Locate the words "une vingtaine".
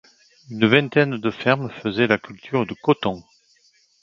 0.49-1.19